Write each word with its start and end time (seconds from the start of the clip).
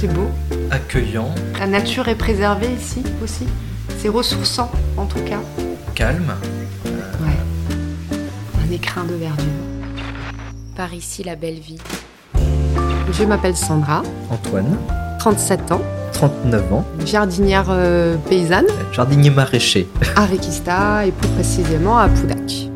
C'est 0.00 0.06
beau. 0.06 0.30
Accueillant. 0.70 1.28
La 1.58 1.66
nature 1.66 2.08
est 2.08 2.14
préservée 2.14 2.70
ici 2.72 3.02
aussi. 3.22 3.46
C'est 3.98 4.08
ressourçant 4.08 4.70
en 4.96 5.04
tout 5.04 5.22
cas. 5.24 5.40
Calme. 5.94 6.32
Ouais. 6.86 7.36
Un 8.66 8.72
écrin 8.72 9.04
de 9.04 9.12
verdure. 9.12 9.44
Par 10.74 10.94
ici, 10.94 11.22
la 11.22 11.36
belle 11.36 11.58
vie. 11.58 11.76
Je 13.12 13.24
m'appelle 13.24 13.54
Sandra, 13.54 14.02
Antoine, 14.30 14.78
37 15.18 15.70
ans, 15.72 15.82
39 16.14 16.72
ans, 16.72 16.86
jardinière 17.04 17.66
euh, 17.68 18.16
paysanne 18.30 18.68
jardinier 18.92 19.28
maraîcher. 19.28 19.86
à 20.16 20.24
Requista 20.24 21.04
et 21.04 21.12
plus 21.12 21.28
précisément 21.28 21.98
à 21.98 22.08
Poudac. 22.08 22.69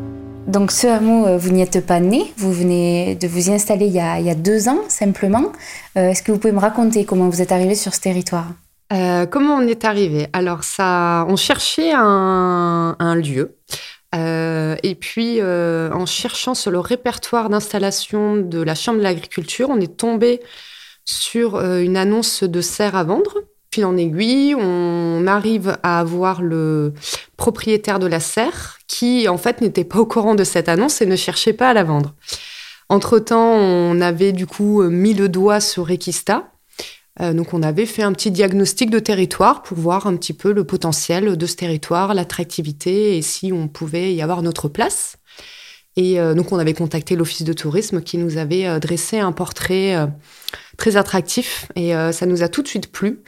Donc, 0.47 0.71
ce 0.71 0.85
hameau, 0.85 1.25
euh, 1.25 1.37
vous 1.37 1.49
n'y 1.49 1.61
êtes 1.61 1.83
pas 1.83 1.99
né. 1.99 2.31
Vous 2.37 2.53
venez 2.53 3.15
de 3.15 3.27
vous 3.27 3.49
y 3.49 3.53
installer 3.53 3.87
il 3.87 3.93
y 3.93 3.99
a, 3.99 4.35
deux 4.35 4.69
ans, 4.69 4.83
simplement. 4.89 5.51
Euh, 5.97 6.09
Est-ce 6.09 6.21
que 6.21 6.31
vous 6.31 6.37
pouvez 6.37 6.53
me 6.53 6.59
raconter 6.59 7.03
comment 7.03 7.29
vous 7.29 7.41
êtes 7.41 7.51
arrivé 7.51 7.73
sur 7.73 7.95
ce 7.95 7.99
territoire? 7.99 8.47
Euh, 8.93 9.25
comment 9.25 9.55
on 9.55 9.61
est 9.61 9.85
arrivé 9.85 10.27
Alors, 10.33 10.63
ça, 10.63 11.25
on 11.29 11.35
cherchait 11.35 11.91
un, 11.93 13.15
lieu. 13.15 13.57
Et 14.13 14.95
puis, 14.95 15.41
en 15.41 16.05
cherchant 16.05 16.53
sur 16.53 16.71
le 16.71 16.79
répertoire 16.79 17.49
d'installation 17.49 18.37
de 18.37 18.61
la 18.61 18.75
Chambre 18.75 18.99
de 18.99 19.03
l'agriculture, 19.03 19.69
on 19.69 19.79
est 19.81 19.97
tombé 19.97 20.41
sur 21.03 21.59
une 21.59 21.97
annonce 21.97 22.43
de 22.43 22.61
serre 22.61 22.95
à 22.95 23.03
vendre. 23.03 23.39
Fil 23.75 23.83
en 23.83 23.97
aiguille, 23.97 24.55
on 24.55 25.27
arrive 25.27 25.77
à 25.83 25.99
avoir 25.99 26.41
le 26.41 26.93
propriétaire 27.35 27.99
de 27.99 28.07
la 28.07 28.21
serre 28.21 28.77
qui, 28.87 29.27
en 29.27 29.37
fait, 29.37 29.59
n'était 29.59 29.83
pas 29.83 29.99
au 29.99 30.05
courant 30.05 30.33
de 30.33 30.45
cette 30.45 30.69
annonce 30.69 31.01
et 31.01 31.05
ne 31.05 31.17
cherchait 31.17 31.51
pas 31.51 31.71
à 31.71 31.73
la 31.73 31.83
vendre. 31.83 32.15
Entre-temps, 32.87 33.51
on 33.51 33.99
avait 33.99 34.31
du 34.31 34.47
coup 34.47 34.81
mis 34.83 35.13
le 35.13 35.27
doigt 35.27 35.59
sur 35.59 35.87
Requista. 35.87 36.53
Euh, 37.19 37.33
donc, 37.33 37.53
on 37.53 37.61
avait 37.63 37.85
fait 37.85 38.01
un 38.01 38.13
petit 38.13 38.31
diagnostic 38.31 38.89
de 38.89 38.99
territoire 38.99 39.61
pour 39.61 39.77
voir 39.77 40.07
un 40.07 40.15
petit 40.15 40.31
peu 40.31 40.53
le 40.53 40.63
potentiel 40.63 41.35
de 41.35 41.45
ce 41.45 41.57
territoire, 41.57 42.13
l'attractivité 42.13 43.17
et 43.17 43.21
si 43.21 43.51
on 43.51 43.67
pouvait 43.67 44.13
y 44.13 44.21
avoir 44.21 44.41
notre 44.41 44.69
place. 44.69 45.17
Et 45.97 46.17
euh, 46.17 46.33
donc, 46.33 46.53
on 46.53 46.59
avait 46.59 46.73
contacté 46.73 47.17
l'office 47.17 47.43
de 47.43 47.51
tourisme 47.51 48.01
qui 48.01 48.17
nous 48.17 48.37
avait 48.37 48.67
euh, 48.67 48.79
dressé 48.79 49.19
un 49.19 49.33
portrait 49.33 50.07
très 50.77 50.97
attractif 50.97 51.67
et 51.75 51.95
euh, 51.95 52.11
ça 52.11 52.25
nous 52.25 52.43
a 52.43 52.47
tout 52.47 52.61
de 52.61 52.67
suite 52.67 52.91
plu. 52.91 53.21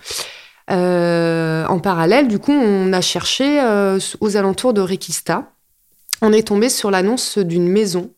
Euh, 0.69 1.65
en 1.67 1.79
parallèle, 1.79 2.27
du 2.27 2.39
coup, 2.39 2.51
on 2.51 2.91
a 2.91 3.01
cherché 3.01 3.61
euh, 3.61 3.99
aux 4.19 4.35
alentours 4.37 4.73
de 4.73 4.81
Requista. 4.81 5.51
On 6.21 6.33
est 6.33 6.47
tombé 6.47 6.69
sur 6.69 6.91
l'annonce 6.91 7.37
d'une 7.37 7.69
maison 7.69 8.11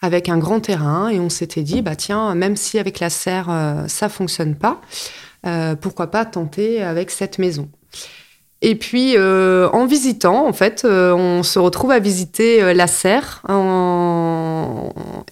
avec 0.00 0.28
un 0.28 0.38
grand 0.38 0.60
terrain 0.60 1.08
et 1.08 1.18
on 1.18 1.28
s'était 1.28 1.62
dit, 1.62 1.82
bah 1.82 1.96
tiens, 1.96 2.34
même 2.34 2.56
si 2.56 2.78
avec 2.78 3.00
la 3.00 3.10
serre 3.10 3.84
ça 3.88 4.08
fonctionne 4.08 4.54
pas, 4.54 4.80
pourquoi 5.80 6.08
pas 6.08 6.24
tenter 6.26 6.82
avec 6.82 7.10
cette 7.10 7.38
maison. 7.38 7.68
Et 8.60 8.74
puis 8.74 9.14
euh, 9.16 9.68
en 9.70 9.86
visitant, 9.86 10.46
en 10.46 10.52
fait, 10.52 10.84
euh, 10.84 11.14
on 11.14 11.44
se 11.44 11.60
retrouve 11.60 11.92
à 11.92 12.00
visiter 12.00 12.60
euh, 12.60 12.74
la 12.74 12.88
serre 12.88 13.42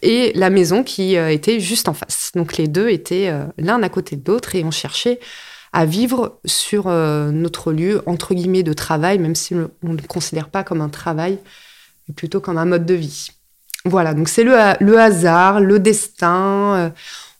et 0.03 0.33
la 0.37 0.51
maison 0.51 0.85
qui 0.85 1.17
était 1.17 1.59
juste 1.59 1.89
en 1.89 1.95
face. 1.95 2.31
Donc 2.35 2.57
les 2.57 2.69
deux 2.69 2.89
étaient 2.89 3.33
l'un 3.59 3.83
à 3.83 3.89
côté 3.89 4.15
de 4.17 4.31
l'autre 4.31 4.55
et 4.55 4.65
on 4.65 4.71
cherchait 4.71 5.19
à 5.73 5.85
vivre 5.85 6.39
sur 6.45 6.89
notre 6.89 7.73
lieu 7.73 8.03
entre 8.07 8.35
guillemets 8.35 8.63
de 8.63 8.73
travail, 8.73 9.19
même 9.19 9.35
si 9.35 9.55
on 9.55 9.69
ne 9.83 9.97
le 9.97 10.07
considère 10.07 10.49
pas 10.49 10.63
comme 10.65 10.81
un 10.81 10.89
travail, 10.89 11.39
mais 12.09 12.15
plutôt 12.15 12.41
comme 12.41 12.59
un 12.59 12.65
mode 12.65 12.87
de 12.87 12.95
vie. 12.95 13.31
Voilà, 13.85 14.15
donc 14.15 14.29
c'est 14.29 14.45
le, 14.45 14.57
le 14.81 14.99
hasard, 14.99 15.61
le 15.61 15.79
destin. 15.79 16.93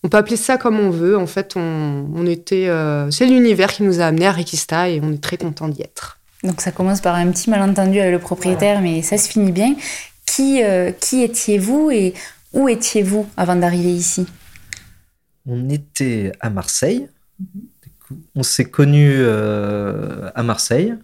On 0.07 0.09
peut 0.09 0.19
appeler 0.19 0.37
ça 0.37 0.57
comme 0.57 0.79
on 0.79 0.91
veut. 0.91 1.19
En 1.19 1.27
fait, 1.27 1.57
on, 1.57 2.09
on 2.15 2.27
était, 2.27 2.69
euh, 2.69 3.11
c'est 3.11 3.27
l'univers 3.27 3.73
qui 3.73 3.83
nous 3.83 4.01
a 4.01 4.05
amenés 4.05 4.29
à 4.29 4.33
Requista 4.33 4.89
et 4.89 5.01
on 5.03 5.13
est 5.13 5.21
très 5.21 5.37
content 5.37 5.67
d'y 5.67 5.83
être. 5.83 6.21
Donc, 6.45 6.61
ça 6.61 6.71
commence 6.71 7.01
par 7.01 7.17
un 7.17 7.29
petit 7.33 7.51
malentendu 7.51 7.99
avec 7.99 8.13
le 8.13 8.21
propriétaire, 8.21 8.81
mais 8.83 9.03
ça 9.03 9.19
se 9.19 9.29
finit 9.29 9.51
bien. 9.51 9.75
Qui, 10.25 10.63
euh, 10.63 10.93
qui 10.93 11.25
étiez-vous 11.25 11.91
et 11.91 12.15
où 12.53 12.69
étiez-vous 12.69 13.27
avant 13.37 13.57
d'arriver 13.57 13.91
ici? 13.91 14.27
On 15.45 15.69
était 15.71 16.31
à 16.39 16.51
Marseille. 16.51 17.09
Coup, 18.07 18.17
On 18.37 18.45
s'est 18.45 18.67
connus 18.67 19.17
euh, 19.19 20.31
à 20.37 20.45
Marseille. 20.45 20.95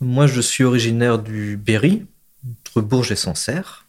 Moi, 0.00 0.28
je 0.28 0.40
suis 0.40 0.62
originaire 0.62 1.18
du 1.18 1.56
Berry, 1.56 2.06
entre 2.46 2.82
Bourges 2.82 3.10
et 3.10 3.16
Sancerre, 3.16 3.84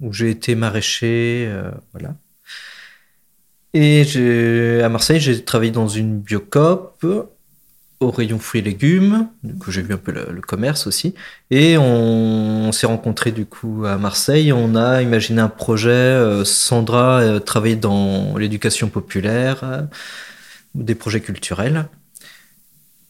où 0.00 0.12
j'ai 0.12 0.28
été 0.28 0.54
maraîcher. 0.54 1.46
euh, 1.48 1.70
voilà. 1.94 2.14
Et 3.72 4.80
à 4.82 4.88
Marseille, 4.88 5.20
j'ai 5.20 5.44
travaillé 5.44 5.70
dans 5.70 5.88
une 5.88 6.18
biocoop 6.18 7.04
au 8.00 8.10
rayon 8.10 8.38
fruits 8.38 8.60
et 8.60 8.64
légumes. 8.64 9.28
Du 9.44 9.54
j'ai 9.68 9.82
vu 9.82 9.92
un 9.92 9.98
peu 9.98 10.12
le, 10.12 10.40
commerce 10.40 10.86
aussi. 10.86 11.14
Et 11.50 11.76
on, 11.76 12.72
s'est 12.72 12.86
rencontrés 12.86 13.30
du 13.30 13.44
coup 13.44 13.84
à 13.84 13.98
Marseille. 13.98 14.52
On 14.52 14.74
a 14.74 15.02
imaginé 15.02 15.40
un 15.40 15.48
projet. 15.48 15.90
euh, 15.90 16.44
Sandra 16.44 17.20
euh, 17.20 17.38
travaillait 17.40 17.76
dans 17.76 18.36
l'éducation 18.38 18.88
populaire, 18.88 19.60
euh, 19.64 19.82
des 20.74 20.94
projets 20.94 21.20
culturels. 21.20 21.86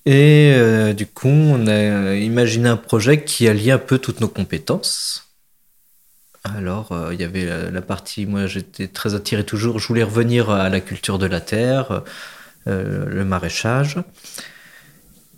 Et 0.07 0.55
du 0.97 1.07
coup, 1.07 1.29
on 1.29 1.67
a 1.67 2.15
imaginé 2.15 2.69
un 2.69 2.79
projet 2.79 3.23
qui 3.23 3.47
alliait 3.47 3.73
un 3.73 3.79
peu 3.79 3.99
toutes 3.99 4.21
nos 4.21 4.29
compétences. 4.29 5.30
Alors, 6.45 6.93
euh, 6.93 7.13
il 7.13 7.21
y 7.21 7.25
avait 7.25 7.71
la, 7.71 7.83
partie, 7.83 8.25
moi 8.25 8.47
j'étais 8.47 8.89
très 8.89 9.15
attiré 9.15 9.45
toujours, 9.45 9.79
je 9.79 9.87
voulais 9.87 10.03
revenir 10.03 10.49
à 10.51 10.69
la 10.71 10.81
culture 10.81 11.19
de 11.19 11.27
la 11.27 11.41
terre, 11.41 12.03
euh, 12.67 13.07
le 13.07 13.25
maraîchage. 13.25 13.99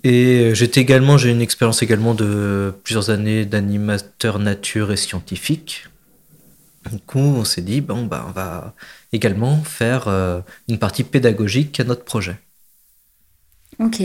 Et 0.04 0.54
j'étais 0.54 0.80
également, 0.80 1.16
j'ai 1.16 1.30
une 1.30 1.41
expérience 1.41 1.82
également 1.82 2.14
de 2.14 2.74
plusieurs 2.82 3.10
années 3.10 3.44
d'animateur 3.44 4.38
nature 4.38 4.91
et 4.92 4.96
scientifique. 4.96 5.86
Du 6.91 6.98
coup, 6.98 7.18
on 7.18 7.44
s'est 7.44 7.62
dit, 7.62 7.80
bon, 7.80 8.06
bah, 8.06 8.24
on 8.28 8.32
va 8.32 8.74
également 9.12 9.62
faire 9.62 10.08
euh, 10.08 10.41
une 10.68 10.78
partie 10.78 11.04
pédagogique 11.04 11.78
à 11.78 11.84
notre 11.84 12.04
projet. 12.04 12.36
Ok. 13.78 14.02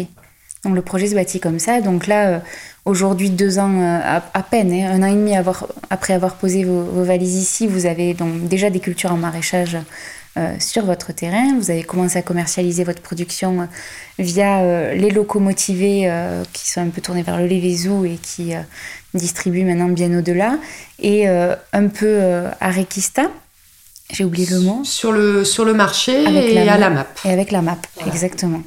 Donc, 0.64 0.76
le 0.76 0.82
projet 0.82 1.08
se 1.08 1.16
bâtit 1.16 1.40
comme 1.40 1.60
ça. 1.60 1.82
Donc 1.82 2.08
là, 2.08 2.28
euh, 2.28 2.40
aujourd'hui, 2.88 3.30
deux 3.30 3.60
ans 3.60 3.82
euh, 3.82 4.20
à, 4.34 4.44
peine, 4.44 4.72
hein, 4.72 4.90
un 4.92 5.04
an 5.04 5.08
et 5.08 5.14
demi 5.16 5.36
après 5.90 6.14
avoir 6.14 6.36
posé 6.36 6.64
vos, 6.64 7.04
valises 7.04 7.36
ici, 7.36 7.68
vous 7.68 7.86
avez 7.86 8.14
donc 8.14 8.48
déjà 8.48 8.70
des 8.70 8.80
cultures 8.80 9.12
en 9.12 9.18
maraîchage 9.18 9.78
euh, 10.38 10.56
sur 10.60 10.86
votre 10.86 11.12
terrain. 11.12 11.58
Vous 11.60 11.70
avez 11.70 11.84
commencé 11.84 12.18
à 12.18 12.22
commercialiser 12.22 12.84
votre 12.84 13.02
production 13.02 13.68
via 14.18 14.94
les 14.94 15.12
locaux 15.12 15.40
motivés 15.40 16.04
euh, 16.06 16.44
qui 16.54 16.70
sont 16.70 16.82
un 16.82 16.90
peu 16.90 17.02
tournés 17.02 17.24
vers 17.24 17.38
le 17.38 17.46
Lévézou 17.46 18.06
et 18.06 18.18
qui 18.22 18.54
distribuent 19.14 19.66
maintenant 19.66 19.90
bien 19.90 20.18
au-delà. 20.18 20.58
Et 21.00 21.28
un 21.28 21.88
peu 21.88 22.22
à 22.60 22.72
Requista, 22.72 23.30
j'ai 24.12 24.24
oublié 24.24 24.48
le 24.50 24.60
mot. 24.62 24.82
Sur 24.84 25.12
le, 25.12 25.44
sur 25.44 25.66
le 25.66 25.74
marché 25.74 26.26
Avec 26.26 26.46
et 26.46 26.66
la 26.66 26.74
à 26.74 26.78
la 26.78 26.90
map. 26.90 27.08
Et 27.26 27.32
avec 27.32 27.52
la 27.52 27.62
map, 27.62 27.78
exactement. 28.06 28.62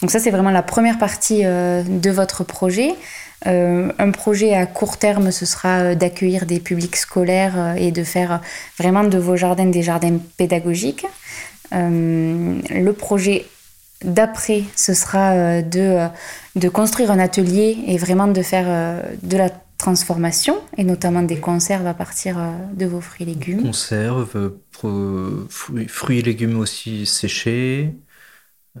Donc 0.00 0.10
ça, 0.10 0.20
c'est 0.20 0.30
vraiment 0.30 0.50
la 0.50 0.62
première 0.62 0.98
partie 0.98 1.44
euh, 1.44 1.82
de 1.86 2.10
votre 2.10 2.44
projet. 2.44 2.94
Euh, 3.46 3.92
un 3.98 4.10
projet 4.10 4.54
à 4.54 4.66
court 4.66 4.96
terme, 4.96 5.30
ce 5.30 5.44
sera 5.44 5.78
euh, 5.80 5.94
d'accueillir 5.94 6.46
des 6.46 6.58
publics 6.58 6.96
scolaires 6.96 7.74
et 7.76 7.92
de 7.92 8.02
faire 8.02 8.40
vraiment 8.78 9.04
de 9.04 9.18
vos 9.18 9.36
jardins 9.36 9.66
des 9.66 9.82
jardins 9.82 10.18
pédagogiques. 10.36 11.06
Euh, 11.74 12.58
le 12.70 12.92
projet 12.92 13.46
d'après, 14.04 14.62
ce 14.74 14.94
sera 14.94 15.62
de, 15.62 16.06
de 16.54 16.68
construire 16.68 17.10
un 17.10 17.18
atelier 17.18 17.78
et 17.86 17.96
vraiment 17.96 18.28
de 18.28 18.42
faire 18.42 19.02
de 19.22 19.36
la 19.36 19.48
transformation, 19.78 20.56
et 20.76 20.84
notamment 20.84 21.22
des 21.22 21.38
conserves 21.38 21.86
à 21.86 21.94
partir 21.94 22.38
euh, 22.38 22.50
de 22.74 22.86
vos 22.86 23.00
fruits 23.00 23.24
et 23.24 23.34
légumes. 23.34 23.62
Conserve, 23.62 24.52
pro- 24.72 25.46
fruits, 25.48 25.88
fruits 25.88 26.18
et 26.20 26.22
légumes 26.22 26.58
aussi 26.58 27.06
séchés. 27.06 27.94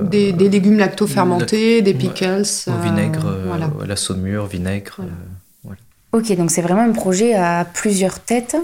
Des, 0.00 0.32
des 0.32 0.48
légumes 0.48 0.78
lacto-fermentés, 0.78 1.82
des 1.82 1.94
pickles. 1.94 2.42
au 2.66 2.70
euh, 2.70 2.80
vinaigre, 2.82 3.26
euh, 3.26 3.44
voilà. 3.46 3.70
à 3.82 3.86
la 3.86 3.96
saumure, 3.96 4.46
vinaigre. 4.46 4.96
Voilà. 4.98 5.12
euh, 5.12 6.18
Ok, 6.18 6.36
donc 6.36 6.50
c'est 6.50 6.62
vraiment 6.62 6.82
un 6.82 6.92
projet 6.92 7.34
à 7.34 7.64
plusieurs 7.64 8.20
têtes. 8.20 8.56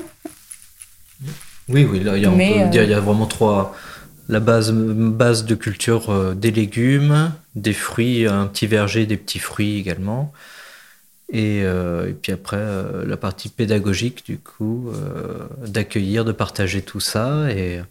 Oui, 1.69 1.87
oui, 1.91 2.00
là, 2.00 2.17
il 2.17 2.23
y 2.23 2.26
a, 2.26 2.31
on 2.31 2.37
peut 2.37 2.43
euh, 2.43 2.69
dire, 2.69 2.85
il 2.85 2.91
y 2.91 2.94
a 2.94 3.00
vraiment 3.00 3.26
trois. 3.26 3.75
La 4.29 4.41
base, 4.41 4.73
base 4.73 5.44
de 5.47 5.55
culture 5.55 6.11
euh, 6.11 6.35
des 6.35 6.50
légumes, 6.50 7.32
des 7.55 7.73
fruits, 7.73 8.26
un 8.26 8.47
petit 8.47 8.67
verger, 8.67 9.06
des 9.06 9.17
petits 9.17 9.38
fruits 9.38 9.79
également. 9.79 10.32
Et, 11.31 11.63
euh, 11.63 12.09
et 12.09 12.15
puis 12.15 12.33
après, 12.33 12.57
euh, 12.59 13.05
la 13.05 13.17
partie 13.17 13.51
pédagogique, 13.51 14.25
du 14.25 14.39
coup, 14.39 14.89
euh, 14.89 15.47
d'accueillir, 15.67 16.25
de 16.25 16.33
partager 16.33 16.81
tout 16.83 17.01
ça. 17.01 17.51
Et, 17.51 17.83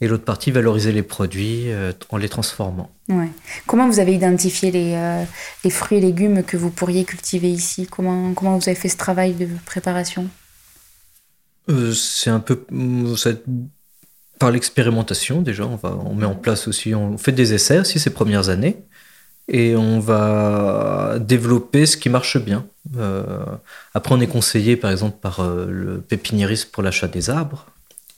et 0.00 0.08
l'autre 0.08 0.24
partie, 0.24 0.50
valoriser 0.50 0.92
les 0.92 1.02
produits 1.02 1.66
en 2.08 2.16
les 2.16 2.30
transformant. 2.30 2.90
Ouais. 3.10 3.28
Comment 3.66 3.86
vous 3.86 3.98
avez 3.98 4.14
identifié 4.14 4.70
les, 4.70 5.24
les 5.62 5.70
fruits 5.70 5.98
et 5.98 6.00
légumes 6.00 6.42
que 6.42 6.56
vous 6.56 6.70
pourriez 6.70 7.04
cultiver 7.04 7.50
ici? 7.50 7.86
Comment, 7.86 8.32
comment 8.32 8.56
vous 8.56 8.68
avez 8.68 8.78
fait 8.78 8.88
ce 8.88 8.96
travail 8.96 9.34
de 9.34 9.46
préparation? 9.66 10.28
C'est 11.94 12.30
un 12.30 12.40
peu. 12.40 12.64
ça- 13.16 13.32
par 14.38 14.50
l'expérimentation 14.50 15.42
déjà. 15.42 15.66
On, 15.66 15.76
va, 15.76 15.94
on 16.06 16.14
met 16.14 16.24
en 16.24 16.34
place 16.34 16.66
aussi, 16.66 16.94
on 16.94 17.18
fait 17.18 17.32
des 17.32 17.52
essais 17.52 17.78
aussi 17.78 18.00
ces 18.00 18.08
premières 18.08 18.48
années. 18.48 18.78
Et 19.52 19.74
on 19.74 19.98
va 19.98 21.18
développer 21.18 21.84
ce 21.84 21.96
qui 21.96 22.08
marche 22.08 22.38
bien. 22.38 22.64
Euh, 22.96 23.44
après, 23.94 24.14
on 24.14 24.20
est 24.20 24.28
conseillé 24.28 24.76
par 24.76 24.92
exemple 24.92 25.18
par 25.20 25.40
euh, 25.40 25.66
le 25.68 26.00
pépiniériste 26.00 26.70
pour 26.70 26.84
l'achat 26.84 27.08
des 27.08 27.30
arbres, 27.30 27.66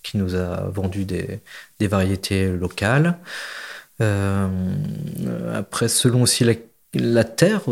qui 0.02 0.18
nous 0.18 0.34
a 0.34 0.68
vendu 0.68 1.06
des, 1.06 1.40
variétés 1.80 2.52
locales. 2.52 3.16
Euh, 4.02 4.46
après, 5.54 5.88
selon 5.88 6.20
aussi 6.20 6.44
la 6.92 7.24
terre, 7.24 7.62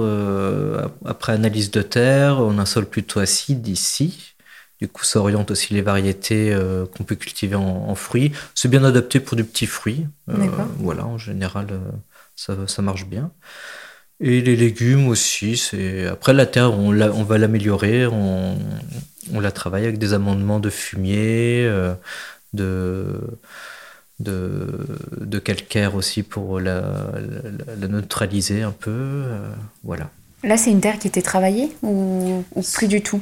après 1.05 1.33
analyse 1.33 1.71
de 1.71 1.83
terre, 1.83 2.41
on 2.41 2.59
a 2.59 2.63
un 2.63 2.67
sol 2.67 2.87
plutôt 2.87 3.21
acide 3.21 3.69
ici. 3.69 4.35
Du 4.81 4.88
coup, 4.88 5.05
ça 5.05 5.21
oriente 5.21 5.50
aussi 5.50 5.75
les 5.75 5.82
variétés 5.82 6.50
euh, 6.53 6.87
qu'on 6.87 7.05
peut 7.05 7.15
cultiver 7.15 7.55
en, 7.55 7.94
fruits. 7.94 8.32
C'est 8.55 8.69
bien 8.69 8.82
adapté 8.82 9.21
pour 9.21 9.37
du 9.37 9.44
petit 9.44 9.67
fruit. 9.67 10.06
Euh, 10.31 10.35
voilà, 10.79 11.05
en 11.05 11.19
général, 11.19 11.67
euh, 11.71 11.79
ça, 12.35 12.56
ça, 12.67 12.81
marche 12.81 13.05
bien. 13.05 13.31
Et 14.21 14.41
les 14.41 14.56
légumes 14.56 15.09
aussi. 15.09 15.59
C'est 15.59 16.06
après 16.06 16.32
la 16.32 16.47
terre, 16.47 16.73
on, 16.73 16.99
on 16.99 17.25
va 17.25 17.37
l'améliorer. 17.37 18.06
On, 18.06 18.56
on, 19.35 19.41
la 19.41 19.53
travaille 19.53 19.85
avec 19.85 19.99
des 19.99 20.15
amendements 20.15 20.61
de 20.61 20.71
fumier, 20.71 21.71
de, 22.55 23.21
de, 24.19 24.67
de 25.21 25.38
calcaire 25.38 25.94
aussi 25.94 26.23
pour 26.23 26.59
la, 26.59 27.12
la, 27.79 27.88
neutraliser 27.88 28.62
un 28.62 28.73
peu. 28.73 29.25
voilà. 29.85 30.09
Là, 30.43 30.56
c'est 30.56 30.71
une 30.71 30.81
terre 30.81 30.99
qui 30.99 31.09
était 31.09 31.21
travaillée 31.21 31.71
ou, 31.82 32.43
ou 32.55 32.62
plus 32.62 32.88
du 32.88 33.03
tout? 33.03 33.21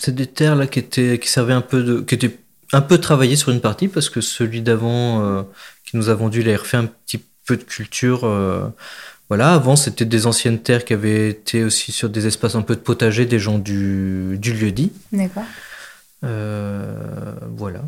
C'est 0.00 0.14
des 0.14 0.26
terres 0.26 0.56
là 0.56 0.66
qui 0.66 0.78
étaient 0.78 1.18
qui 1.18 1.28
servaient 1.28 1.52
un 1.52 1.60
peu 1.60 1.82
de 1.82 2.00
qui 2.00 2.14
étaient 2.14 2.38
un 2.72 2.80
peu 2.80 2.98
travaillées 2.98 3.36
sur 3.36 3.50
une 3.50 3.60
partie 3.60 3.86
parce 3.86 4.08
que 4.08 4.20
celui 4.20 4.62
d'avant 4.62 5.22
euh, 5.22 5.42
qui 5.84 5.96
nous 5.96 6.08
a 6.08 6.14
vendu 6.14 6.40
il 6.40 6.50
a 6.50 6.56
refait 6.56 6.78
un 6.78 6.86
petit 6.86 7.22
peu 7.46 7.56
de 7.56 7.62
culture 7.62 8.24
euh, 8.24 8.68
voilà. 9.28 9.54
Avant 9.54 9.76
c'était 9.76 10.04
des 10.04 10.26
anciennes 10.26 10.58
terres 10.58 10.84
qui 10.84 10.92
avaient 10.92 11.28
été 11.28 11.62
aussi 11.62 11.92
sur 11.92 12.08
des 12.08 12.26
espaces 12.26 12.56
un 12.56 12.62
peu 12.62 12.74
de 12.74 12.80
potager 12.80 13.26
des 13.26 13.38
gens 13.38 13.58
du, 13.58 14.36
du 14.38 14.52
lieu 14.52 14.72
dit. 14.72 14.90
D'accord. 15.12 15.44
Euh, 16.24 17.34
voilà. 17.56 17.82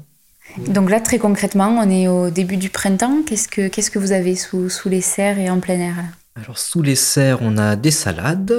Donc 0.68 0.88
là 0.88 1.00
très 1.00 1.18
concrètement 1.18 1.80
on 1.80 1.90
est 1.90 2.06
au 2.06 2.30
début 2.30 2.58
du 2.58 2.70
printemps. 2.70 3.22
Qu'est-ce 3.26 3.48
que 3.48 3.66
qu'est-ce 3.66 3.90
que 3.90 3.98
vous 3.98 4.12
avez 4.12 4.36
sous, 4.36 4.68
sous 4.68 4.88
les 4.88 5.00
serres 5.00 5.38
et 5.38 5.50
en 5.50 5.58
plein 5.58 5.80
air 5.80 5.96
alors 6.34 6.58
sous 6.58 6.80
les 6.80 6.96
serres 6.96 7.40
on 7.42 7.58
a 7.58 7.76
des 7.76 7.90
salades 7.90 8.54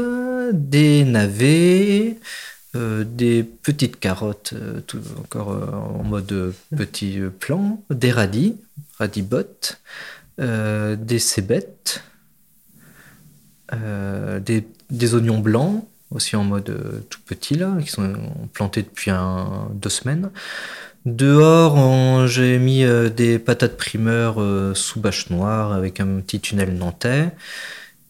des 0.54 1.04
navets 1.06 2.18
euh, 2.76 3.04
des 3.04 3.44
petites 3.44 4.00
carottes, 4.00 4.54
euh, 4.56 4.82
encore 5.20 5.52
euh, 5.52 5.72
en 5.72 6.04
mode 6.04 6.56
petit 6.76 7.20
plan, 7.40 7.80
des 7.92 8.12
radis, 8.12 8.56
radibottes, 8.98 9.80
des 10.40 11.20
cébettes, 11.20 12.04
des, 13.72 15.14
oignons 15.14 15.38
blancs, 15.38 15.86
aussi 16.10 16.36
en 16.36 16.44
mode 16.44 17.04
tout 17.12 17.20
petit 17.28 17.54
là, 17.54 17.78
qui 17.80 17.92
sont 17.92 18.16
plantés 18.54 18.82
depuis 18.82 19.12
deux 19.76 19.90
semaines. 19.90 20.32
Dehors, 21.06 22.26
j'ai 22.26 22.58
mis 22.58 22.84
des 23.16 23.38
patates 23.38 23.78
primeurs 23.78 24.42
sous 24.76 25.00
bâche 25.00 25.30
noire 25.30 25.74
avec 25.74 26.00
un 26.00 26.22
petit 26.22 26.40
tunnel 26.40 26.74
nantais 26.74 27.32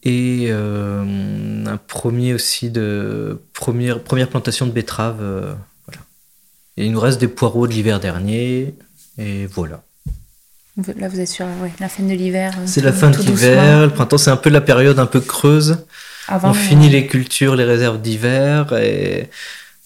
et 0.03 0.47
euh, 0.49 1.65
un 1.65 1.77
premier 1.77 2.33
aussi 2.33 2.69
de 2.69 3.41
première, 3.53 4.01
première 4.01 4.27
plantation 4.27 4.65
de 4.65 4.71
betteraves. 4.71 5.21
Euh, 5.21 5.53
voilà. 5.87 6.01
Et 6.77 6.85
il 6.85 6.91
nous 6.91 6.99
reste 6.99 7.19
des 7.21 7.29
poireaux 7.29 7.67
de 7.67 7.73
l'hiver 7.73 7.99
dernier, 7.99 8.75
et 9.17 9.45
voilà. 9.45 9.81
Là, 10.97 11.07
vous 11.07 11.19
êtes 11.19 11.27
sur 11.27 11.45
la 11.79 11.87
fin 11.87 12.03
de 12.03 12.13
l'hiver. 12.13 12.57
C'est 12.65 12.81
la 12.81 12.91
fin 12.91 13.11
de 13.11 13.17
l'hiver. 13.17 13.83
Le 13.85 13.93
printemps, 13.93 14.17
c'est 14.17 14.31
un 14.31 14.37
peu 14.37 14.49
la 14.49 14.61
période 14.61 14.97
un 14.97 15.05
peu 15.05 15.21
creuse. 15.21 15.85
on 16.29 16.53
finit 16.53 16.89
les 16.89 17.05
cultures, 17.05 17.55
les 17.55 17.63
réserves 17.63 18.01
d'hiver. 18.01 18.73
Et 18.73 19.29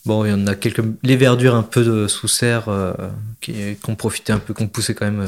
bon, 0.05 0.23
il 0.23 0.29
y 0.29 0.33
en 0.33 0.47
a 0.47 0.55
quelques. 0.55 0.81
Les 1.03 1.17
verdures 1.17 1.55
un 1.55 1.63
peu 1.63 1.83
de 1.83 2.07
sous 2.07 2.29
serre 2.29 2.69
euh, 2.69 2.93
qui, 3.41 3.77
ont 3.87 3.95
profité 3.95 4.31
un 4.31 4.39
peu, 4.39 4.53
qui 4.53 4.63
ont 4.63 4.67
poussé 4.69 4.95
quand 4.95 5.05
même 5.05 5.27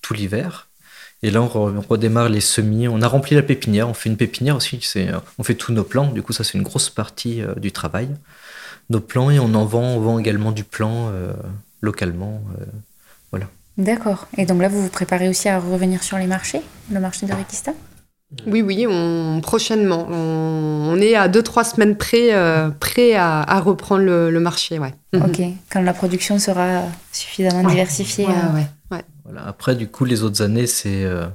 tout 0.00 0.14
l'hiver. 0.14 0.66
Et 1.22 1.30
là, 1.30 1.42
on, 1.42 1.80
redémarre 1.88 2.28
les 2.28 2.40
semis. 2.40 2.88
On 2.88 3.02
a 3.02 3.08
rempli 3.08 3.36
la 3.36 3.42
pépinière. 3.42 3.88
On 3.88 3.94
fait 3.94 4.08
une 4.08 4.16
pépinière 4.16 4.56
aussi. 4.56 4.80
Euh, 4.96 5.18
on 5.38 5.42
fait 5.42 5.54
tous 5.54 5.72
nos 5.72 5.84
plants. 5.84 6.06
Du 6.06 6.22
coup, 6.22 6.32
ça, 6.32 6.44
c'est 6.44 6.56
une 6.56 6.64
grosse 6.64 6.88
partie 6.88 7.42
euh, 7.42 7.54
du 7.56 7.72
travail. 7.72 8.08
Nos 8.88 9.00
plants, 9.00 9.30
et 9.30 9.38
on 9.38 9.54
en 9.54 9.64
vend. 9.66 9.82
On 9.82 10.00
vend 10.00 10.18
également 10.18 10.50
du 10.50 10.64
plan 10.64 11.08
euh, 11.08 11.32
localement. 11.82 12.42
voilà. 13.30 13.46
D'accord. 13.76 14.28
Et 14.36 14.46
donc 14.46 14.60
là, 14.60 14.68
vous 14.68 14.82
vous 14.82 14.88
préparez 14.88 15.28
aussi 15.28 15.48
à 15.48 15.58
revenir 15.58 16.02
sur 16.02 16.18
les 16.18 16.26
marchés, 16.26 16.62
le 16.90 17.00
marché 17.00 17.26
de 17.26 17.32
Requista 17.32 17.72
oui, 18.46 18.62
oui, 18.62 18.86
on, 18.88 19.40
prochainement. 19.42 20.06
On, 20.08 20.96
est 21.00 21.16
à 21.16 21.26
2-3 21.26 21.64
semaines 21.64 21.96
près, 21.96 22.30
prêt 22.78 23.14
à, 23.16 23.60
reprendre 23.60 24.04
le, 24.04 24.38
marché. 24.38 24.78
Ouais. 24.78 24.94
Ok, 25.14 25.42
quand 25.68 25.80
la 25.82 25.92
production 25.92 26.38
sera 26.38 26.84
suffisamment 27.10 27.68
diversifiée. 27.68 28.26
Ouais, 28.26 28.62
ouais, 28.92 29.02
après, 29.38 29.76
du 29.76 29.88
coup, 29.88 30.04
les 30.04 30.22
autres 30.22 30.42
années, 30.42 30.66
c'est 30.66 31.04
euh, 31.04 31.26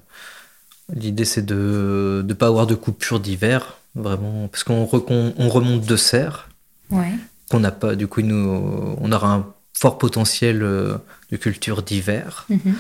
l'idée, 0.94 1.26
c'est 1.26 1.46
de 1.46 2.24
ne 2.26 2.34
pas 2.34 2.48
avoir 2.48 2.68
de 2.68 2.76
coupure 2.76 3.20
d'hiver, 3.20 3.78
vraiment, 3.96 4.48
parce 4.48 4.64
qu'on 4.64 4.88
on 4.92 5.50
remonte 5.50 5.86
de 5.86 5.96
serre, 5.96 6.50
qu'on 6.90 7.60
n'a 7.60 7.72
pas. 7.72 7.96
Du 7.96 8.08
coup, 8.08 8.22
nous, 8.22 8.98
on 9.00 9.12
aura 9.12 9.34
un 9.34 9.46
fort 9.74 9.98
potentiel 9.98 10.64
euh, 10.64 10.98
de 11.32 11.38
culture 11.38 11.82
d'hiver, 11.82 12.46
mhm. 12.50 12.76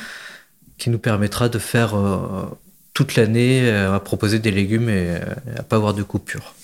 qui 0.77 0.89
nous 0.89 0.99
permettra 0.99 1.49
de 1.49 1.59
faire 1.59 1.95
euh, 1.95 2.45
toute 2.93 3.15
l'année 3.15 3.69
à 3.69 3.99
proposer 3.99 4.39
des 4.39 4.51
légumes 4.51 4.89
et 4.89 5.17
à 5.57 5.63
pas 5.63 5.75
avoir 5.75 5.93
de 5.93 6.03
coupure. 6.03 6.55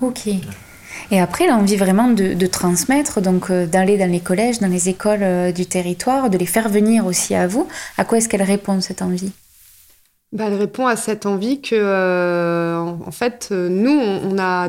Ok. 0.00 0.28
Et 1.10 1.20
après, 1.20 1.46
l'envie 1.46 1.76
vraiment 1.76 2.08
de, 2.08 2.46
transmettre, 2.46 3.20
donc 3.20 3.50
euh, 3.50 3.66
d'aller 3.66 3.98
dans 3.98 4.10
les 4.10 4.20
collèges, 4.20 4.58
dans 4.58 4.68
les 4.68 4.88
écoles 4.88 5.22
euh, 5.22 5.52
du 5.52 5.66
territoire, 5.66 6.30
de 6.30 6.38
les 6.38 6.46
faire 6.46 6.68
venir 6.68 7.06
aussi 7.06 7.34
à 7.34 7.46
vous, 7.46 7.68
à 7.96 8.04
quoi 8.04 8.18
est-ce 8.18 8.28
qu'elle 8.28 8.42
répond 8.42 8.80
cette 8.80 9.02
envie? 9.02 9.32
Bah, 10.32 10.44
Elle 10.46 10.54
répond 10.54 10.86
à 10.86 10.96
cette 10.96 11.26
envie 11.26 11.60
que, 11.60 11.74
euh, 11.74 12.76
en 12.78 13.10
fait, 13.10 13.50
nous, 13.50 13.98
on, 13.98 14.38
a. 14.38 14.68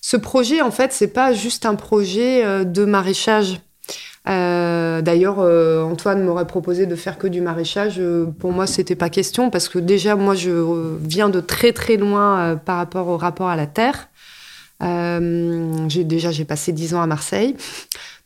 Ce 0.00 0.16
projet, 0.16 0.60
en 0.60 0.70
fait, 0.70 0.92
c'est 0.92 1.08
pas 1.08 1.32
juste 1.32 1.64
un 1.64 1.74
projet 1.74 2.64
de 2.64 2.84
maraîchage. 2.84 3.60
D'ailleurs, 4.26 5.38
Antoine 5.38 6.22
m'aurait 6.22 6.46
proposé 6.46 6.84
de 6.84 6.94
faire 6.94 7.16
que 7.16 7.26
du 7.26 7.40
maraîchage. 7.40 8.00
pour 8.38 8.52
moi, 8.52 8.66
c'était 8.66 8.96
pas 8.96 9.08
question 9.08 9.48
parce 9.48 9.70
que 9.70 9.78
déjà, 9.78 10.14
moi, 10.14 10.34
je 10.34 10.98
viens 11.00 11.30
de 11.30 11.40
très 11.40 11.72
très 11.72 11.96
loin 11.96 12.60
par 12.66 12.76
rapport 12.76 13.08
au 13.08 13.16
rapport 13.16 13.48
à 13.48 13.56
la 13.56 13.66
terre. 13.66 14.08
Euh, 14.82 15.86
déjà 15.88 16.30
j'ai 16.30 16.44
passé 16.44 16.72
dix 16.72 16.94
ans 16.94 17.00
à 17.00 17.06
Marseille, 17.06 17.54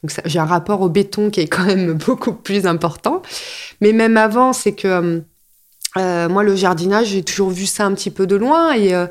donc 0.02 0.12
j'ai 0.24 0.38
un 0.38 0.46
rapport 0.46 0.80
au 0.80 0.88
béton 0.88 1.30
qui 1.30 1.40
est 1.40 1.46
quand 1.46 1.64
même 1.64 1.92
beaucoup 2.06 2.32
plus 2.32 2.66
important. 2.66 3.22
Mais 3.80 3.92
même 3.92 4.16
avant, 4.16 4.52
c'est 4.52 4.72
que 4.72 5.22
euh, 5.96 6.28
moi 6.28 6.42
le 6.42 6.56
jardinage, 6.56 7.08
j'ai 7.08 7.22
toujours 7.22 7.50
vu 7.50 7.66
ça 7.66 7.84
un 7.84 7.94
petit 7.94 8.10
peu 8.10 8.26
de 8.26 8.36
loin. 8.36 8.72
Et 8.72 8.94
euh, 8.94 9.06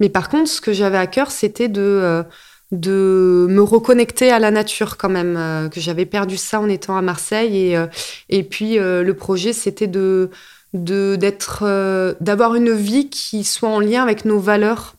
mais 0.00 0.08
par 0.08 0.28
contre, 0.28 0.48
ce 0.48 0.60
que 0.60 0.72
j'avais 0.72 0.98
à 0.98 1.06
cœur, 1.06 1.30
c'était 1.30 1.68
de 1.68 2.24
de 2.72 3.46
me 3.50 3.62
reconnecter 3.62 4.30
à 4.30 4.38
la 4.38 4.50
nature 4.50 4.96
quand 4.96 5.10
même, 5.10 5.68
que 5.70 5.78
j'avais 5.78 6.06
perdu 6.06 6.38
ça 6.38 6.58
en 6.58 6.70
étant 6.70 6.96
à 6.96 7.02
Marseille. 7.02 7.74
Et, 7.74 7.86
et 8.30 8.42
puis 8.44 8.76
le 8.78 9.12
projet, 9.12 9.52
c'était 9.52 9.88
de 9.88 10.30
d'être 10.72 12.16
d'avoir 12.20 12.54
une 12.54 12.72
vie 12.72 13.10
qui 13.10 13.44
soit 13.44 13.68
en 13.68 13.78
lien 13.78 14.02
avec 14.02 14.24
nos 14.24 14.38
valeurs 14.38 14.96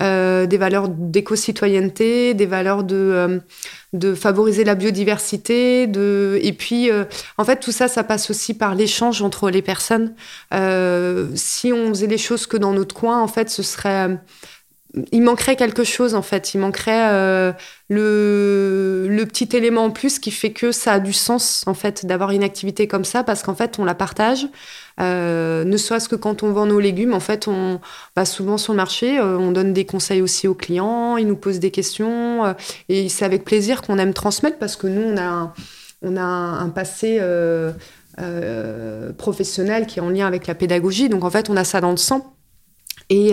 euh, 0.00 0.46
des 0.46 0.58
valeurs 0.58 0.88
d'éco-citoyenneté, 0.88 2.34
des 2.34 2.46
valeurs 2.46 2.84
de, 2.84 2.96
euh, 2.96 3.38
de 3.92 4.14
favoriser 4.14 4.64
la 4.64 4.74
biodiversité. 4.74 5.86
De... 5.86 6.38
Et 6.42 6.52
puis, 6.52 6.90
euh, 6.90 7.04
en 7.38 7.44
fait, 7.44 7.60
tout 7.60 7.72
ça, 7.72 7.88
ça 7.88 8.04
passe 8.04 8.30
aussi 8.30 8.54
par 8.54 8.74
l'échange 8.74 9.22
entre 9.22 9.50
les 9.50 9.62
personnes. 9.62 10.14
si 11.34 11.72
on 11.72 11.88
faisait 11.88 12.06
les 12.06 12.18
choses 12.18 12.46
que 12.46 12.56
dans 12.56 12.72
notre 12.72 12.94
coin, 12.94 13.20
en 13.22 13.28
fait, 13.28 13.50
ce 13.50 13.62
serait 13.62 14.18
il 15.10 15.22
manquerait 15.22 15.56
quelque 15.56 15.84
chose 15.84 16.14
en 16.14 16.22
fait. 16.22 16.54
Il 16.54 16.58
manquerait 16.58 17.54
le, 17.88 19.06
le, 19.08 19.26
petit 19.26 19.48
élément 19.56 19.84
en 19.84 19.90
plus 19.90 20.18
qui 20.18 20.30
fait 20.30 20.52
que 20.52 20.70
ça 20.72 20.94
a 20.94 21.00
du 21.00 21.12
sens 21.12 21.64
en 21.66 21.74
fait 21.74 22.04
d'avoir 22.04 22.30
une 22.30 22.42
activité 22.42 22.86
comme 22.86 23.04
ça 23.04 23.24
parce 23.24 23.42
qu'en 23.42 23.54
fait 23.54 23.78
on 23.78 23.84
la 23.84 23.94
partage. 23.94 24.48
Euh, 25.00 25.64
ne 25.64 25.76
serait-ce 25.76 26.08
que 26.08 26.16
quand 26.16 26.42
on 26.42 26.52
vend 26.52 26.66
nos 26.66 26.80
légumes, 26.80 27.14
en 27.14 27.20
fait, 27.20 27.48
on 27.48 27.80
va 28.16 28.24
souvent 28.24 28.58
sur 28.58 28.72
le 28.72 28.76
marché, 28.76 29.18
euh, 29.18 29.38
on 29.38 29.52
donne 29.52 29.72
des 29.72 29.84
conseils 29.84 30.22
aussi 30.22 30.46
aux 30.48 30.54
clients, 30.54 31.16
ils 31.16 31.26
nous 31.26 31.36
posent 31.36 31.60
des 31.60 31.70
questions, 31.70 32.44
euh, 32.44 32.52
et 32.88 33.08
c'est 33.08 33.24
avec 33.24 33.44
plaisir 33.44 33.82
qu'on 33.82 33.98
aime 33.98 34.12
transmettre 34.12 34.58
parce 34.58 34.76
que 34.76 34.86
nous, 34.86 35.02
on 35.02 35.16
a 35.16 35.22
un, 35.22 35.52
on 36.02 36.16
a 36.16 36.22
un, 36.22 36.68
passé 36.68 37.20
professionnel 39.18 39.86
qui 39.86 39.98
est 39.98 40.02
en 40.02 40.10
lien 40.10 40.26
avec 40.26 40.46
la 40.46 40.54
pédagogie, 40.54 41.08
donc 41.08 41.24
en 41.24 41.30
fait, 41.30 41.48
on 41.48 41.56
a 41.56 41.64
ça 41.64 41.80
dans 41.80 41.90
le 41.90 41.96
sang. 41.96 42.34
Et, 43.08 43.32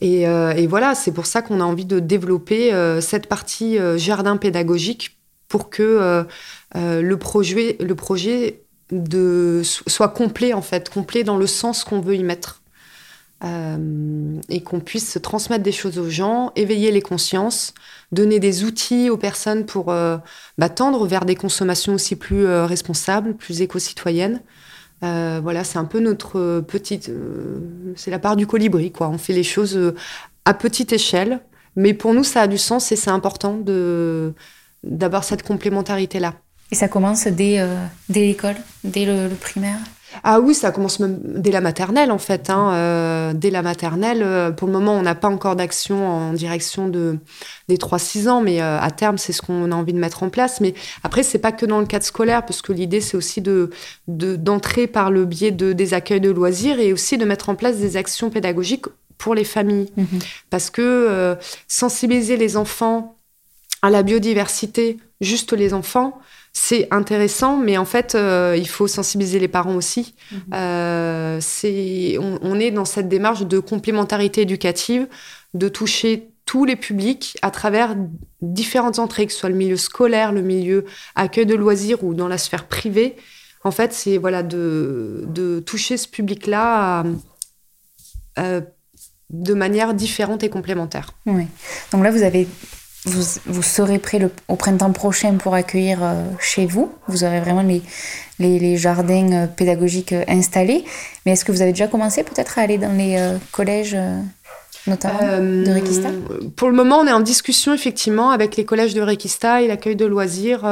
et, 0.00 0.22
et 0.22 0.66
voilà, 0.66 0.94
c'est 0.94 1.12
pour 1.12 1.26
ça 1.26 1.40
qu'on 1.42 1.60
a 1.60 1.64
envie 1.64 1.86
de 1.86 2.00
développer 2.00 2.70
cette 3.00 3.28
partie 3.28 3.78
jardin 3.96 4.36
pédagogique 4.36 5.18
pour 5.48 5.70
que 5.70 6.26
le 6.74 7.14
projet, 7.14 7.76
le 7.80 7.94
projet 7.94 8.60
soit 9.62 10.08
complet 10.08 10.52
en 10.52 10.62
fait, 10.62 10.90
complet 10.90 11.24
dans 11.24 11.36
le 11.36 11.46
sens 11.46 11.84
qu'on 11.84 12.00
veut 12.00 12.16
y 12.16 12.22
mettre. 12.24 12.62
Euh, 13.44 14.40
et 14.48 14.62
qu'on 14.62 14.80
puisse 14.80 15.18
transmettre 15.22 15.62
des 15.62 15.72
choses 15.72 15.98
aux 15.98 16.08
gens, 16.08 16.52
éveiller 16.56 16.90
les 16.90 17.02
consciences, 17.02 17.74
donner 18.10 18.40
des 18.40 18.64
outils 18.64 19.10
aux 19.10 19.18
personnes 19.18 19.66
pour 19.66 19.90
euh, 19.92 20.16
bah, 20.56 20.70
tendre 20.70 21.06
vers 21.06 21.26
des 21.26 21.34
consommations 21.34 21.92
aussi 21.92 22.16
plus 22.16 22.46
euh, 22.46 22.64
responsables, 22.64 23.34
plus 23.34 23.60
éco-citoyennes. 23.60 24.40
Voilà, 25.00 25.64
c'est 25.64 25.78
un 25.78 25.84
peu 25.84 26.00
notre 26.00 26.60
petite, 26.60 27.10
c'est 27.96 28.10
la 28.10 28.18
part 28.18 28.36
du 28.36 28.46
colibri, 28.46 28.92
quoi. 28.92 29.08
On 29.08 29.18
fait 29.18 29.32
les 29.32 29.42
choses 29.44 29.94
à 30.44 30.54
petite 30.54 30.92
échelle, 30.92 31.40
mais 31.76 31.94
pour 31.94 32.14
nous, 32.14 32.24
ça 32.24 32.42
a 32.42 32.46
du 32.46 32.58
sens 32.58 32.92
et 32.92 32.96
c'est 32.96 33.10
important 33.10 33.56
de 33.56 34.32
d'avoir 34.82 35.24
cette 35.24 35.42
complémentarité 35.42 36.20
là. 36.20 36.34
Et 36.70 36.74
ça 36.74 36.88
commence 36.88 37.26
dès, 37.26 37.64
dès 38.08 38.20
l'école, 38.20 38.56
dès 38.84 39.04
le 39.04 39.34
primaire? 39.34 39.78
Ah 40.24 40.40
oui, 40.40 40.54
ça 40.54 40.70
commence 40.72 41.00
même 41.00 41.18
dès 41.22 41.50
la 41.50 41.60
maternelle 41.60 42.10
en 42.10 42.18
fait. 42.18 42.50
Hein, 42.50 42.72
euh, 42.74 43.32
dès 43.34 43.50
la 43.50 43.62
maternelle, 43.62 44.22
euh, 44.22 44.50
pour 44.50 44.66
le 44.66 44.72
moment, 44.72 44.94
on 44.94 45.02
n'a 45.02 45.14
pas 45.14 45.28
encore 45.28 45.56
d'action 45.56 46.06
en 46.06 46.32
direction 46.32 46.88
de, 46.88 47.18
des 47.68 47.76
3-6 47.76 48.28
ans, 48.28 48.40
mais 48.40 48.60
euh, 48.60 48.78
à 48.78 48.90
terme, 48.90 49.18
c'est 49.18 49.32
ce 49.32 49.42
qu'on 49.42 49.70
a 49.72 49.74
envie 49.74 49.92
de 49.92 49.98
mettre 49.98 50.22
en 50.22 50.28
place. 50.28 50.60
Mais 50.60 50.74
après, 51.02 51.22
c'est 51.22 51.38
pas 51.38 51.52
que 51.52 51.66
dans 51.66 51.80
le 51.80 51.86
cadre 51.86 52.04
scolaire, 52.04 52.44
parce 52.44 52.62
que 52.62 52.72
l'idée, 52.72 53.00
c'est 53.00 53.16
aussi 53.16 53.40
de, 53.40 53.70
d'entrer 54.06 54.86
par 54.86 55.10
le 55.10 55.24
biais 55.24 55.50
de, 55.50 55.72
des 55.72 55.94
accueils 55.94 56.20
de 56.20 56.30
loisirs 56.30 56.80
et 56.80 56.92
aussi 56.92 57.18
de 57.18 57.24
mettre 57.24 57.48
en 57.48 57.54
place 57.54 57.76
des 57.76 57.96
actions 57.96 58.30
pédagogiques 58.30 58.86
pour 59.18 59.34
les 59.34 59.44
familles. 59.44 59.90
Mhm. 59.96 60.18
Parce 60.50 60.70
que 60.70 61.36
sensibiliser 61.68 62.36
les 62.36 62.56
enfants 62.56 63.16
à 63.82 63.90
la 63.90 64.02
biodiversité, 64.02 64.98
juste 65.20 65.52
les 65.52 65.72
enfants, 65.72 66.18
c'est 66.58 66.88
intéressant, 66.90 67.58
mais 67.58 67.76
en 67.76 67.84
fait, 67.84 68.14
euh, 68.14 68.56
il 68.56 68.66
faut 68.66 68.86
sensibiliser 68.86 69.38
les 69.38 69.46
parents 69.46 69.74
aussi. 69.74 70.14
Mhm. 70.32 70.40
Euh, 70.54 71.40
on, 72.40 72.58
est 72.58 72.70
dans 72.70 72.86
cette 72.86 73.10
démarche 73.10 73.42
de 73.42 73.58
complémentarité 73.58 74.40
éducative, 74.40 75.06
de 75.52 75.68
toucher 75.68 76.30
tous 76.46 76.64
les 76.64 76.74
publics 76.74 77.36
à 77.42 77.50
travers 77.50 77.94
différentes 78.40 78.98
entrées, 78.98 79.26
que 79.26 79.34
ce 79.34 79.40
soit 79.40 79.50
le 79.50 79.54
milieu 79.54 79.76
scolaire, 79.76 80.32
le 80.32 80.40
milieu 80.40 80.86
accueil 81.14 81.44
de 81.44 81.54
loisirs 81.54 82.02
ou 82.02 82.14
dans 82.14 82.26
la 82.26 82.38
sphère 82.38 82.64
privée. 82.64 83.16
En 83.62 83.70
fait, 83.70 83.92
c'est 83.92 84.16
voilà 84.16 84.42
de, 84.42 85.62
toucher 85.66 85.98
ce 85.98 86.08
public-là 86.08 87.04
euh, 88.38 88.62
de 89.28 89.52
manière 89.52 89.92
différente 89.92 90.42
et 90.42 90.48
complémentaire. 90.48 91.10
Oui. 91.26 91.48
Donc 91.92 92.02
là, 92.02 92.10
vous 92.10 92.22
avez 92.22 92.48
vous, 93.06 93.62
serez 93.62 93.98
prêt 93.98 94.20
au 94.48 94.56
printemps 94.56 94.92
prochain 94.92 95.34
pour 95.34 95.54
accueillir 95.54 96.00
euh, 96.02 96.24
chez 96.40 96.66
vous. 96.66 96.92
Vous 97.06 97.24
aurez 97.24 97.40
vraiment 97.40 97.62
les, 97.62 97.82
les, 98.38 98.76
jardins 98.76 99.32
euh, 99.32 99.46
pédagogiques 99.46 100.12
euh, 100.12 100.24
installés. 100.28 100.84
Mais 101.24 101.32
est-ce 101.32 101.44
que 101.44 101.52
vous 101.52 101.62
avez 101.62 101.72
déjà 101.72 101.86
commencé 101.86 102.24
peut-être 102.24 102.58
à 102.58 102.62
aller 102.62 102.78
dans 102.78 102.92
les 102.92 103.16
collèges 103.52 103.96
notamment 104.86 105.18
de 105.38 105.72
Requista? 105.72 106.10
Pour 106.56 106.68
le 106.68 106.74
moment, 106.74 106.98
on 106.98 107.06
est 107.06 107.12
en 107.12 107.20
discussion 107.20 107.74
effectivement 107.74 108.30
avec 108.30 108.56
les 108.56 108.64
collèges 108.64 108.94
de 108.94 109.02
Requista 109.02 109.62
et 109.62 109.68
l'accueil 109.68 109.96
de 109.96 110.06
loisirs. 110.06 110.62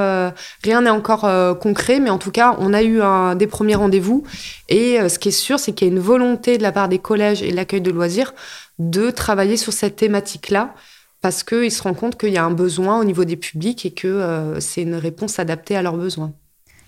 rien 0.63 0.83
n'est 0.83 0.91
encore 0.91 1.29
concret, 1.59 1.99
mais 1.99 2.11
en 2.11 2.19
tout 2.19 2.31
cas, 2.31 2.57
on 2.59 2.73
a 2.73 2.83
eu 2.83 3.03
un, 3.03 3.35
des 3.35 3.49
premiers 3.49 3.75
rendez-vous. 3.75 4.23
Et 4.69 4.99
ce 5.09 5.19
qui 5.19 5.31
est 5.31 5.33
sûr, 5.33 5.59
c'est 5.59 5.73
qu'il 5.73 5.89
y 5.89 5.91
a 5.91 5.93
une 5.93 6.01
volonté 6.01 6.57
de 6.59 6.63
la 6.63 6.71
part 6.71 6.89
des 6.89 6.99
collèges 6.99 7.43
et 7.43 7.51
l'accueil 7.51 7.81
de 7.81 7.91
loisirs 7.91 8.33
de 8.79 9.11
travailler 9.11 9.57
sur 9.57 9.73
cette 9.73 9.97
thématique-là 9.97 10.75
parce 11.25 11.43
qu'ils 11.43 11.73
se 11.73 11.83
rendent 11.83 11.97
compte 11.97 12.19
qu'il 12.19 12.35
y 12.35 12.37
a 12.37 12.45
un 12.45 12.51
besoin 12.51 13.01
au 13.01 13.05
niveau 13.05 13.25
des 13.25 13.37
publics 13.37 13.87
et 13.87 13.93
que 13.93 14.07
euh, 14.07 14.61
c'est 14.61 14.83
une 14.83 14.95
réponse 14.95 15.39
adaptée 15.39 15.75
à 15.75 15.81
leurs 15.81 15.97
besoins. 15.97 16.35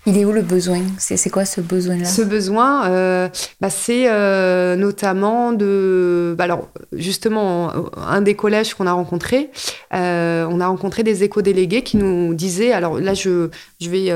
Il 0.05 0.15
est 0.15 0.25
où 0.25 0.31
le 0.31 0.43
besoin? 0.43 0.83
C'est 0.99 1.31
quoi 1.31 1.43
ce 1.43 1.59
besoin-là? 1.59 2.05
Ce 2.05 2.21
besoin, 2.21 2.87
euh, 2.87 3.29
bah, 3.61 3.71
c'est 3.71 4.07
euh, 4.07 4.75
notamment 4.75 5.53
de... 5.53 6.35
Bah, 6.37 6.43
alors, 6.43 6.69
justement, 6.91 7.73
un 7.97 8.21
des 8.21 8.35
collèges 8.35 8.75
qu'on 8.75 8.85
a 8.85 8.93
rencontré, 8.93 9.49
on 9.91 10.61
a 10.61 10.67
rencontré 10.67 11.01
des 11.01 11.23
éco-délégués 11.23 11.81
qui 11.81 11.97
nous 11.97 12.35
disaient, 12.35 12.73
alors 12.73 12.99
là, 12.99 13.15
je, 13.15 13.49
je 13.81 13.89
vais... 13.89 14.13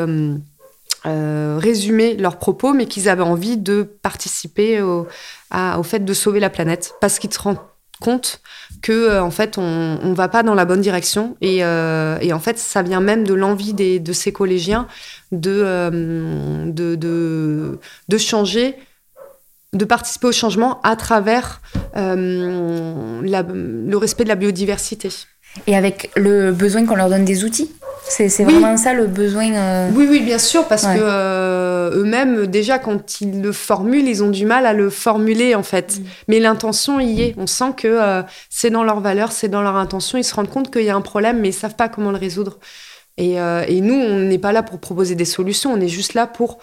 résumer 1.04 2.16
leurs 2.16 2.38
propos, 2.38 2.74
mais 2.76 2.86
qu'ils 2.86 3.10
avaient 3.10 3.24
envie 3.24 3.58
de 3.58 3.82
participer 3.82 4.84
au, 4.84 5.08
au 5.52 5.84
fait 5.84 6.06
de 6.06 6.14
sauver 6.14 6.40
la 6.40 6.52
planète, 6.52 6.94
parce 7.02 7.18
qu'ils 7.18 7.34
se 7.34 7.40
rendent 7.40 7.58
compte 8.02 8.42
que 8.82 8.92
euh, 8.92 9.24
en 9.24 9.32
fait 9.32 9.58
on, 9.58 10.00
on 10.04 10.14
va 10.14 10.28
pas 10.28 10.44
dans 10.44 10.56
la 10.56 10.66
bonne 10.66 10.82
direction 10.82 11.38
et, 11.40 11.64
euh, 11.64 12.18
et 12.20 12.34
en 12.34 12.40
fait 12.40 12.58
ça 12.58 12.82
vient 12.82 13.00
même 13.00 13.24
de 13.26 13.34
l'envie 13.34 13.74
de 13.74 14.14
ces 14.14 14.34
collégiens 14.34 14.88
de, 15.32 15.62
euh, 15.64 16.66
de, 16.66 16.96
de, 16.96 18.18
changer 18.18 18.76
de 19.72 19.86
participer 19.86 20.28
au 20.28 20.32
changement 20.34 20.82
à 20.82 20.98
travers 20.98 21.62
la, 21.96 22.16
le 22.16 23.96
respect 23.96 24.24
de 24.26 24.30
la 24.30 24.36
biodiversité. 24.36 25.10
Et 25.68 25.76
avec 25.76 26.10
le 26.16 26.52
besoin 26.52 26.86
qu'on 26.86 26.96
leur 26.96 27.10
donne 27.10 27.26
des 27.26 27.44
outils 27.44 27.72
c'est 28.04 28.44
vraiment 28.44 28.78
ça 28.78 28.94
le 28.94 29.08
besoin. 29.08 29.54
Euh, 29.54 29.90
oui, 29.94 30.08
oui, 30.10 30.20
bien 30.22 30.38
sûr, 30.38 30.68
parce 30.68 30.84
que 30.84 31.00
euh, 31.00 31.92
eux-mêmes, 31.94 32.48
déjà, 32.48 32.80
quand 32.80 33.22
ils 33.22 33.42
le 33.42 33.52
formulent, 33.52 34.08
ils 34.08 34.24
ont 34.24 34.30
du 34.30 34.46
mal 34.46 34.66
à 34.66 34.74
le 34.74 34.90
formuler, 34.90 35.56
en 35.56 35.64
fait. 35.64 35.98
Mm. 35.98 36.04
Mais 36.28 36.40
l'intention 36.40 37.00
y 37.00 37.22
est. 37.22 37.36
On 37.38 37.48
sent 37.48 37.74
que 37.78 37.88
euh, 37.88 38.22
c'est 38.50 38.70
dans 38.70 38.84
leur 38.84 39.00
valeur, 39.00 39.32
c'est 39.32 39.48
dans 39.48 39.62
leur 39.62 39.76
intention. 39.76 40.18
Ils 40.18 40.24
se 40.24 40.36
rendent 40.36 40.50
compte 40.50 40.72
qu'il 40.72 40.84
y 40.84 40.90
a 40.90 40.96
un 40.96 41.02
problème, 41.02 41.40
mais 41.40 41.50
ils 41.50 41.54
savent 41.54 41.76
pas 41.76 41.90
comment 41.90 42.12
le 42.12 42.18
résoudre. 42.18 42.60
Et, 43.18 43.36
et 43.36 43.82
nous, 43.82 43.94
on 43.94 44.20
n'est 44.20 44.40
pas 44.40 44.52
là 44.52 44.64
pour 44.64 44.80
proposer 44.80 45.14
des 45.16 45.26
solutions, 45.26 45.72
on 45.74 45.80
est 45.80 45.90
juste 45.90 46.16
là 46.16 46.26
pour 46.26 46.58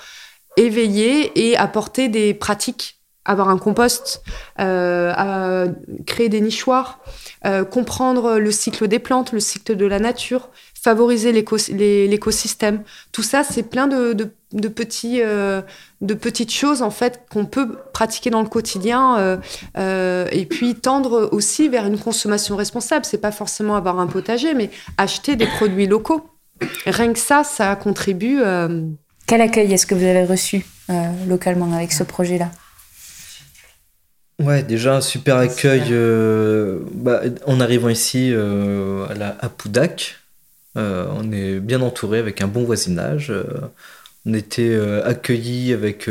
éveiller 0.57 1.31
et 1.39 1.57
apporter 1.57 2.09
des 2.09 2.35
pratiques 2.35 2.99
avoir 3.29 3.51
un 3.51 3.59
compost, 3.59 4.23
euh, 4.59 5.69
créer 6.07 6.31
des 6.31 6.41
nichoirs, 6.41 6.99
euh, 7.47 7.65
comprendre 7.65 8.39
le 8.39 8.51
cycle 8.51 8.89
des 8.89 8.99
plantes, 8.99 9.33
le 9.33 9.41
cycle 9.41 9.77
de 9.77 9.87
la 9.87 9.99
nature, 9.99 10.51
favoriser 10.75 11.33
l'écosystème. 11.33 12.83
Tout 13.13 13.23
ça, 13.23 13.45
c'est 13.45 13.63
plein 13.63 13.87
de, 13.87 14.69
petits, 14.69 15.21
euh, 15.23 15.63
de 16.01 16.15
petites 16.15 16.53
choses 16.53 16.83
en 16.83 16.91
fait 16.91 17.23
qu'on 17.31 17.47
peut 17.47 17.77
pratiquer 17.93 18.31
dans 18.31 18.43
le 18.43 18.49
quotidien 18.49 19.41
et 19.77 20.47
puis 20.47 20.75
tendre 20.75 21.29
aussi 21.33 21.69
vers 21.69 21.87
une 21.87 21.99
consommation 21.99 22.57
responsable. 22.57 23.05
C'est 23.05 23.19
pas 23.19 23.33
forcément 23.33 23.77
avoir 23.77 23.99
un 23.99 24.07
potager, 24.07 24.55
mais 24.55 24.71
acheter 24.97 25.37
des 25.37 25.47
produits 25.47 25.87
locaux. 25.87 26.31
Rien 26.87 27.13
que 27.13 27.19
ça, 27.19 27.45
ça 27.45 27.75
contribue. 27.77 28.41
Quel 29.27 29.41
accueil 29.41 29.73
est-ce 29.73 29.87
que 29.87 29.95
vous 29.95 30.05
avez 30.05 30.25
reçu 30.25 30.65
localement 31.29 31.73
avec 31.75 31.93
ce 31.93 32.05
projet-là? 32.05 32.51
Ouais, 34.39 34.63
déjà 34.63 34.97
un 34.97 35.01
super 35.01 35.37
accueil 35.37 35.83
euh, 35.91 36.79
bah, 36.93 37.23
en 37.47 37.59
arrivant 37.61 37.89
ici 37.89 38.31
euh, 38.33 39.05
à, 39.09 39.15
la, 39.15 39.37
à 39.41 39.49
Poudac. 39.49 40.17
Euh, 40.77 41.07
on 41.13 41.33
est 41.33 41.59
bien 41.59 41.81
entouré 41.81 42.21
avec 42.21 42.41
un 42.41 42.47
bon 42.47 42.63
voisinage. 42.63 43.33
on 44.27 44.35
était 44.35 44.79
accueillis 45.05 45.73
avec 45.73 46.09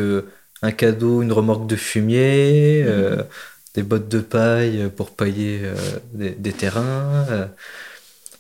un 0.62 0.72
cadeau, 0.72 1.22
une 1.22 1.32
remorque 1.32 1.68
de 1.68 1.78
fumier, 1.78 2.84
mhm. 2.84 3.24
des 3.76 3.84
bottes 3.84 4.10
de 4.10 4.20
paille 4.20 4.92
pour 4.96 5.12
pailler 5.12 5.62
des, 6.14 6.52
terrains. 6.52 7.26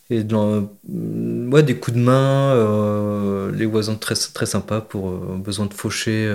et 0.09 0.21
ouais, 0.21 1.63
des 1.63 1.77
coups 1.77 1.95
de 1.95 2.01
main, 2.01 3.51
les 3.51 3.65
voisins 3.65 3.95
très, 3.95 4.15
très 4.15 4.45
sympas 4.47 4.81
pour 4.81 5.11
besoin 5.11 5.65
de 5.65 5.73
faucher 5.73 6.29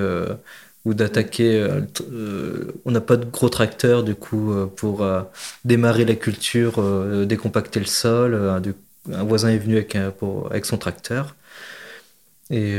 ou 0.85 0.95
d'attaquer. 0.95 1.61
Euh, 1.61 1.81
euh, 2.11 2.73
on 2.85 2.91
n'a 2.91 3.01
pas 3.01 3.17
de 3.17 3.25
gros 3.25 3.49
tracteurs 3.49 4.03
du 4.03 4.15
coup 4.15 4.53
euh, 4.53 4.67
pour 4.67 5.07
démarrer 5.65 6.05
la 6.05 6.15
culture, 6.15 6.83
décompacter 7.27 7.81
le 7.81 7.87
sol. 7.87 8.35
Un, 8.35 9.25
voisin 9.25 9.49
est 9.51 9.59
venu 9.59 9.77
avec, 9.77 9.97
pour, 10.19 10.51
avec 10.51 10.65
son 10.67 10.79
tracteur. 10.79 11.37
Et 12.51 12.79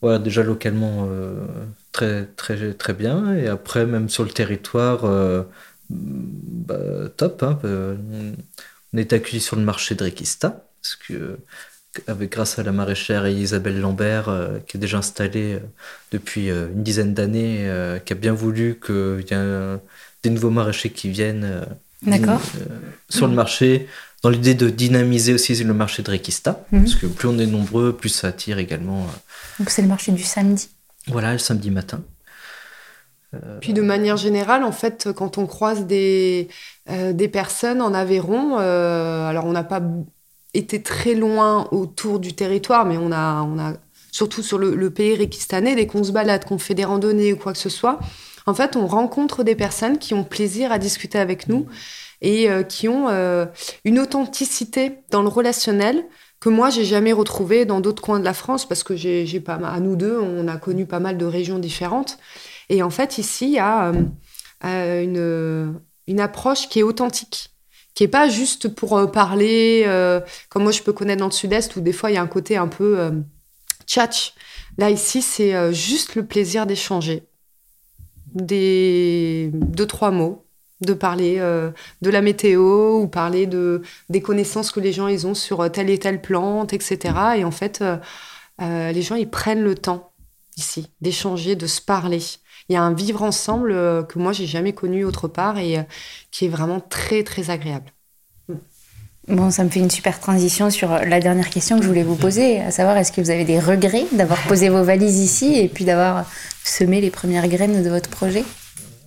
voilà, 0.00 0.18
déjà 0.18 0.42
localement 0.42 1.08
très, 1.92 2.26
très, 2.36 2.74
très 2.74 2.92
bien. 2.94 3.34
Et 3.34 3.48
après, 3.48 3.86
même 3.86 4.08
sur 4.08 4.24
le 4.24 4.30
territoire, 4.30 5.02
bah, 5.90 7.08
top. 7.16 7.42
Hein, 7.42 7.58
on 7.64 8.96
est 8.98 9.12
accueilli 9.12 9.40
sur 9.40 9.56
le 9.56 9.62
marché 9.62 9.94
de. 9.94 10.08
Parce 10.40 10.96
que 10.96 11.38
avec, 12.06 12.32
grâce 12.32 12.58
à 12.58 12.62
la 12.62 12.72
maraîchère 12.72 13.26
Isabelle 13.28 13.80
Lambert, 13.80 14.28
euh, 14.28 14.58
qui 14.66 14.76
est 14.76 14.80
déjà 14.80 14.98
installée 14.98 15.54
euh, 15.54 15.60
depuis 16.12 16.50
euh, 16.50 16.68
une 16.74 16.82
dizaine 16.82 17.14
d'années, 17.14 17.68
qui 18.04 18.12
a 18.12 18.16
bien 18.16 18.32
voulu 18.32 18.78
qu'il 18.84 19.24
y 19.30 19.34
ait 19.34 19.78
des 20.22 20.30
nouveaux 20.30 20.50
maraîchers 20.50 20.90
qui 20.90 21.08
viennent 21.08 21.66
sur 23.08 23.26
le 23.26 23.34
marché, 23.34 23.88
dans 24.22 24.30
l'idée 24.30 24.54
de 24.54 24.68
dynamiser 24.68 25.32
aussi 25.32 25.54
le 25.62 25.74
marché 25.74 26.02
de 26.02 26.10
Requista, 26.10 26.64
mhm. 26.72 26.80
parce 26.80 26.94
que 26.96 27.06
plus 27.06 27.28
on 27.28 27.38
est 27.38 27.46
nombreux, 27.46 27.92
plus 27.92 28.08
ça 28.08 28.28
attire 28.28 28.58
également. 28.58 29.06
Donc 29.58 29.70
c'est 29.70 29.82
le 29.82 29.88
marché 29.88 30.12
du 30.12 30.22
samedi 30.22 30.68
Voilà, 31.06 31.32
le 31.32 31.38
samedi 31.38 31.70
matin. 31.70 32.02
Puis 33.60 33.74
de 33.74 33.82
manière 33.82 34.16
générale, 34.16 34.64
en 34.64 34.72
fait, 34.72 35.10
quand 35.14 35.36
on 35.36 35.46
croise 35.46 35.84
des, 35.86 36.48
des 36.88 37.28
personnes 37.28 37.82
en 37.82 37.92
Aveyron, 37.92 38.56
alors 38.56 39.44
on 39.44 39.52
n'a 39.52 39.64
pas 39.64 39.82
était 40.54 40.82
très 40.82 41.14
loin 41.14 41.68
autour 41.72 42.18
du 42.18 42.34
territoire, 42.34 42.84
mais 42.84 42.96
on 42.96 43.12
a, 43.12 43.42
on 43.42 43.58
a 43.58 43.74
surtout 44.12 44.42
sur 44.42 44.58
le, 44.58 44.90
pays 44.90 45.14
réquistanais, 45.14 45.74
dès 45.74 45.86
qu'on 45.86 46.04
se 46.04 46.12
balade, 46.12 46.44
qu'on 46.44 46.58
fait 46.58 46.74
des 46.74 46.84
randonnées 46.84 47.32
ou 47.32 47.36
quoi 47.36 47.52
que 47.52 47.58
ce 47.58 47.68
soit, 47.68 47.98
en 48.46 48.54
fait, 48.54 48.76
on 48.76 48.86
rencontre 48.86 49.44
des 49.44 49.54
personnes 49.54 49.98
qui 49.98 50.14
ont 50.14 50.24
plaisir 50.24 50.72
à 50.72 50.78
discuter 50.78 51.18
avec 51.18 51.48
nous 51.48 51.66
et 52.22 52.50
euh, 52.50 52.62
qui 52.62 52.88
ont 52.88 53.08
euh, 53.08 53.44
une 53.84 53.98
authenticité 53.98 55.00
dans 55.10 55.22
le 55.22 55.28
relationnel 55.28 56.04
que 56.40 56.48
moi 56.48 56.70
j'ai 56.70 56.84
jamais 56.84 57.12
retrouvé 57.12 57.64
dans 57.64 57.80
d'autres 57.80 58.02
coins 58.02 58.20
de 58.20 58.24
la 58.24 58.32
France 58.32 58.66
parce 58.66 58.82
que 58.82 58.96
j'ai 58.96 59.40
pas 59.40 59.54
à 59.54 59.80
nous 59.80 59.96
deux 59.96 60.18
on 60.18 60.46
a 60.46 60.56
connu 60.56 60.86
pas 60.86 61.00
mal 61.00 61.18
de 61.18 61.26
régions 61.26 61.58
différentes. 61.58 62.18
Et 62.68 62.82
en 62.82 62.90
fait 62.90 63.18
ici 63.18 63.46
il 63.46 63.52
y 63.54 63.58
a 63.58 63.92
euh, 64.64 65.02
une 65.02 65.80
une 66.06 66.20
approche 66.20 66.68
qui 66.68 66.78
est 66.78 66.82
authentique 66.82 67.50
qui 67.98 68.04
est 68.04 68.08
pas 68.08 68.28
juste 68.28 68.68
pour 68.68 69.10
parler 69.10 69.84
comme 70.50 70.62
moi 70.62 70.70
je 70.70 70.82
peux 70.82 70.92
connaître 70.92 71.18
dans 71.18 71.26
le 71.26 71.32
sud-est 71.32 71.74
où 71.74 71.80
des 71.80 71.92
fois 71.92 72.12
il 72.12 72.14
y 72.14 72.16
a 72.16 72.22
un 72.22 72.28
côté 72.28 72.56
un 72.56 72.68
peu 72.68 73.10
tchatch 73.86 74.34
là 74.76 74.88
ici 74.88 75.20
c'est 75.20 75.74
juste 75.74 76.14
le 76.14 76.24
plaisir 76.24 76.64
d'échanger 76.64 77.24
des 78.34 79.50
deux 79.52 79.86
trois 79.86 80.12
mots 80.12 80.44
de 80.80 80.92
parler 80.92 81.36
euh, 81.38 81.70
de 82.02 82.10
la 82.10 82.20
météo 82.20 83.00
ou 83.00 83.08
parler 83.08 83.46
de 83.46 83.82
des 84.08 84.22
connaissances 84.22 84.70
que 84.70 84.80
les 84.80 84.92
gens 84.92 85.08
ils 85.08 85.26
ont 85.26 85.34
sur 85.34 85.70
telle 85.72 85.90
et 85.90 85.98
telle 85.98 86.20
plante, 86.20 86.72
etc. 86.72 87.14
Et 87.36 87.44
en 87.44 87.50
fait, 87.50 87.80
euh, 87.82 87.96
euh, 88.60 88.92
les 88.92 89.02
gens 89.02 89.16
ils 89.16 89.28
prennent 89.28 89.62
le 89.62 89.74
temps 89.74 90.12
ici 90.56 90.90
d'échanger, 91.00 91.56
de 91.56 91.66
se 91.66 91.80
parler. 91.80 92.20
Il 92.68 92.74
y 92.74 92.76
a 92.76 92.82
un 92.82 92.92
vivre 92.92 93.22
ensemble 93.22 93.70
que 94.06 94.18
moi 94.18 94.32
j'ai 94.32 94.46
jamais 94.46 94.72
connu 94.72 95.04
autre 95.04 95.28
part 95.28 95.58
et 95.58 95.78
qui 96.30 96.44
est 96.44 96.48
vraiment 96.48 96.80
très 96.80 97.22
très 97.22 97.50
agréable. 97.50 97.92
Bon, 99.28 99.50
ça 99.50 99.62
me 99.62 99.68
fait 99.68 99.80
une 99.80 99.90
super 99.90 100.20
transition 100.20 100.70
sur 100.70 100.88
la 100.90 101.20
dernière 101.20 101.50
question 101.50 101.76
que 101.76 101.82
je 101.82 101.88
voulais 101.88 102.02
vous 102.02 102.16
poser, 102.16 102.60
à 102.60 102.70
savoir 102.70 102.96
est-ce 102.96 103.12
que 103.12 103.20
vous 103.20 103.28
avez 103.28 103.44
des 103.44 103.60
regrets 103.60 104.06
d'avoir 104.12 104.40
posé 104.44 104.70
vos 104.70 104.82
valises 104.82 105.18
ici 105.18 105.58
et 105.58 105.68
puis 105.68 105.84
d'avoir 105.84 106.24
semé 106.64 107.02
les 107.02 107.10
premières 107.10 107.46
graines 107.48 107.82
de 107.82 107.90
votre 107.90 108.08
projet? 108.08 108.42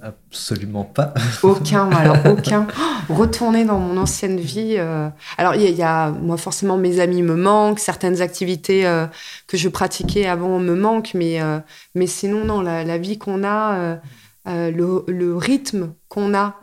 Absolument 0.03 0.83
pas. 0.83 1.13
Aucun, 1.43 1.91
alors 1.91 2.17
aucun. 2.25 2.65
Retourner 3.07 3.65
dans 3.65 3.77
mon 3.77 3.97
ancienne 3.97 4.39
vie. 4.39 4.75
Euh, 4.79 5.09
alors, 5.37 5.53
il 5.53 5.69
y, 5.69 5.83
a, 5.83 6.09
moi, 6.09 6.37
forcément, 6.37 6.75
mes 6.75 6.99
amis 6.99 7.21
me 7.21 7.35
manquent, 7.35 7.77
certaines 7.77 8.19
activités 8.19 8.87
euh, 8.87 9.05
que 9.45 9.57
je 9.57 9.69
pratiquais 9.69 10.25
avant 10.25 10.57
me 10.57 10.73
manquent, 10.73 11.13
mais, 11.13 11.39
euh, 11.39 11.59
mais 11.93 12.07
sinon, 12.07 12.45
non, 12.45 12.61
la, 12.61 12.97
vie 12.97 13.19
qu'on 13.19 13.43
a, 13.43 13.99
le, 14.45 15.35
rythme 15.37 15.93
qu'on 16.09 16.33
a, 16.33 16.55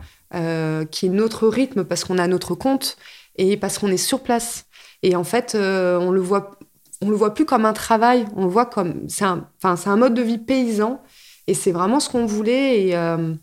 qui 0.90 1.06
est 1.06 1.10
notre 1.10 1.46
rythme 1.46 1.84
parce 1.84 2.02
qu'on 2.02 2.18
a 2.18 2.26
notre 2.26 2.56
compte 2.56 2.96
et 3.36 3.56
parce 3.56 3.78
qu'on 3.78 3.88
est 3.88 3.96
sur 3.98 4.20
place. 4.20 4.64
Et 5.04 5.14
en 5.14 5.24
fait, 5.24 5.54
on 5.54 6.10
le 6.10 6.20
voit, 6.20 6.58
le 7.02 7.14
voit 7.14 7.34
plus 7.34 7.44
comme 7.44 7.66
un 7.66 7.72
travail, 7.72 8.26
on 8.34 8.46
le 8.46 8.50
voit 8.50 8.66
comme, 8.66 9.06
c'est 9.08 9.24
un 9.24 9.96
mode 9.96 10.14
de 10.14 10.22
vie 10.22 10.38
paysan 10.38 11.00
et 11.48 11.54
c'est 11.54 11.72
vraiment 11.72 11.98
ce 11.98 12.10
qu'on 12.10 12.26
voulait. 12.26 12.86
Et, 12.86 12.96
euh, 12.96 13.34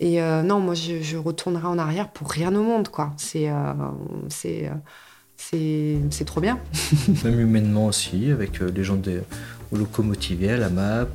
et 0.00 0.20
euh, 0.20 0.42
non, 0.42 0.58
moi, 0.58 0.74
je, 0.74 1.02
je, 1.02 1.16
retournerai 1.18 1.66
en 1.66 1.78
arrière 1.78 2.08
pour 2.08 2.30
rien 2.30 2.54
au 2.54 2.62
monde, 2.62 2.88
quoi. 2.88 3.12
C'est 3.18 3.50
euh, 3.50 3.74
c'est 4.28 4.70
c'est 5.36 6.24
trop 6.24 6.40
bien. 6.40 6.58
Même 7.24 7.38
humainement 7.38 7.86
aussi, 7.86 8.30
avec 8.30 8.60
les 8.60 8.82
gens 8.82 8.96
des 8.96 9.20
locomotivés 9.72 10.52
à 10.52 10.56
la 10.56 10.70
map. 10.70 11.06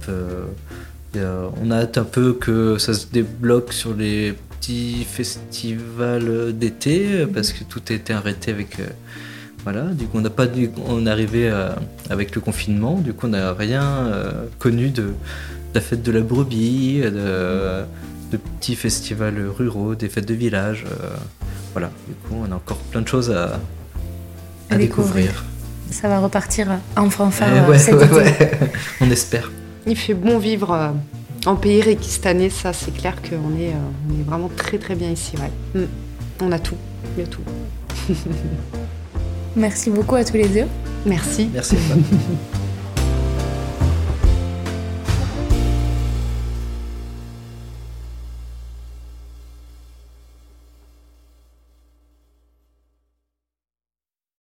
on 1.16 1.72
a 1.72 1.76
hâte 1.76 1.98
un 1.98 2.04
peu 2.04 2.34
que 2.34 2.78
ça 2.78 2.94
se 2.94 3.08
débloque 3.08 3.74
sur 3.74 3.96
les 3.96 4.34
petits 4.34 5.04
festivals 5.04 6.54
d'été, 6.58 7.26
parce 7.26 7.54
que 7.54 7.64
tout 7.64 7.82
a 7.90 7.94
été 7.94 8.14
arrêté 8.14 8.52
avec... 8.52 8.78
Voilà, 9.64 9.86
du 9.86 10.06
coup 10.06 10.20
on 10.20 10.22
n'a 10.22 10.30
pas 10.30 10.46
on 10.88 11.08
est 11.08 11.10
arrivé 11.10 11.52
avec 12.12 12.36
le 12.36 12.42
confinement, 12.42 13.00
du 13.00 13.14
coup 13.14 13.26
on 13.26 13.30
n'a 13.30 13.52
rien 13.54 14.12
connu 14.60 14.90
de, 14.90 15.14
la 15.76 15.82
fête 15.82 16.02
de 16.02 16.12
la 16.12 16.22
brebis, 16.22 17.02
de, 17.02 17.86
petits 18.60 18.76
festivals 18.76 19.40
ruraux, 19.48 19.96
des 19.96 20.10
fêtes 20.10 20.28
de 20.28 20.34
village. 20.34 20.86
Euh, 20.90 21.08
voilà, 21.74 21.92
du 22.08 22.14
coup, 22.14 22.36
on 22.42 22.52
a 22.52 22.56
encore 22.56 22.78
plein 22.78 23.02
de 23.02 23.08
choses 23.08 23.32
à, 23.32 23.60
découvrir. 24.76 25.46
Ça 25.92 26.08
va 26.08 26.20
repartir 26.20 26.68
en 26.98 27.10
fanfare 27.10 27.50
eh 27.54 27.72
euh, 27.72 27.78
cet 27.78 28.02
été. 28.02 28.58
on 29.02 29.10
espère. 29.12 29.52
Il 29.86 29.96
fait 29.96 30.16
bon 30.16 30.40
vivre 30.40 30.72
euh, 30.74 30.90
en 31.46 31.56
pays 31.56 31.82
réquistanais, 31.82 32.50
ça 32.50 32.74
c'est 32.74 32.92
clair 32.92 33.16
qu'on 33.22 33.58
est, 33.60 33.72
on 34.10 34.20
est 34.20 34.24
vraiment 34.26 34.50
très 34.56 34.80
très 34.80 34.96
bien 34.96 35.12
ici. 35.12 35.36
Ouais. 35.38 35.82
Mm. 35.82 35.88
On 36.42 36.52
a 36.52 36.60
tout, 36.60 36.78
il 37.16 37.22
y 37.22 37.26
a 37.26 37.28
tout. 37.28 37.44
Merci 39.56 39.90
beaucoup 39.90 40.16
à 40.16 40.26
tous 40.26 40.38
les 40.38 40.50
deux. 40.50 40.66
Merci. 41.06 41.50
Merci. 41.54 41.78